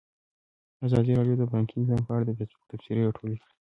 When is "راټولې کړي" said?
3.07-3.49